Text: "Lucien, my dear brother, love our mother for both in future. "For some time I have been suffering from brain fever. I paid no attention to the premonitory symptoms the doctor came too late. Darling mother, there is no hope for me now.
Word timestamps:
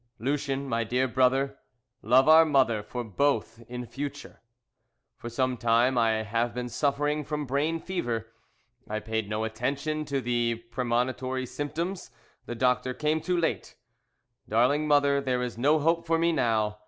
"Lucien, 0.17 0.67
my 0.67 0.83
dear 0.83 1.07
brother, 1.07 1.59
love 2.01 2.27
our 2.27 2.43
mother 2.43 2.81
for 2.81 3.03
both 3.03 3.61
in 3.69 3.85
future. 3.85 4.41
"For 5.15 5.29
some 5.29 5.57
time 5.57 5.95
I 5.95 6.23
have 6.23 6.55
been 6.55 6.69
suffering 6.69 7.23
from 7.23 7.45
brain 7.45 7.79
fever. 7.79 8.31
I 8.89 8.97
paid 8.99 9.29
no 9.29 9.43
attention 9.43 10.03
to 10.05 10.19
the 10.19 10.55
premonitory 10.71 11.45
symptoms 11.45 12.09
the 12.47 12.55
doctor 12.55 12.95
came 12.95 13.21
too 13.21 13.37
late. 13.37 13.75
Darling 14.49 14.87
mother, 14.87 15.21
there 15.21 15.43
is 15.43 15.55
no 15.55 15.77
hope 15.77 16.07
for 16.07 16.17
me 16.17 16.31
now. 16.31 16.79